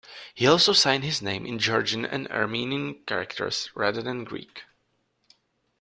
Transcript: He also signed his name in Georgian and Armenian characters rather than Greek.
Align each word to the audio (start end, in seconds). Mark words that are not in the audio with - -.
He 0.33 0.47
also 0.47 0.73
signed 0.73 1.03
his 1.03 1.21
name 1.21 1.45
in 1.45 1.59
Georgian 1.59 2.05
and 2.05 2.27
Armenian 2.29 2.95
characters 3.05 3.69
rather 3.75 4.01
than 4.01 4.23
Greek. 4.23 4.63